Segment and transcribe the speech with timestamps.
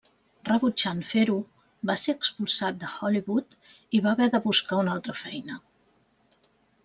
[0.49, 1.35] Rebutjant fer-ho,
[1.89, 3.53] va ser expulsat de Hollywood
[3.97, 5.59] i va haver de buscar una altra feina.